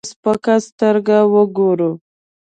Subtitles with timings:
[0.03, 1.91] په سپکه سترګه وګورو.